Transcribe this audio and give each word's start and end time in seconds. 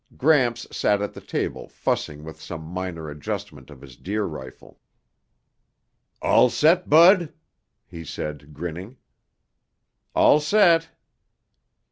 Gramps 0.17 0.65
sat 0.75 0.99
at 0.99 1.13
the 1.13 1.21
table 1.21 1.67
fussing 1.69 2.23
with 2.23 2.41
some 2.41 2.63
minor 2.63 3.07
adjustment 3.07 3.69
of 3.69 3.81
his 3.81 3.95
deer 3.95 4.23
rifle. 4.25 4.79
"All 6.23 6.49
set, 6.49 6.89
Bud?" 6.89 7.31
he 7.85 8.03
said, 8.03 8.51
grinning. 8.51 8.97
"All 10.15 10.39
set." 10.39 10.89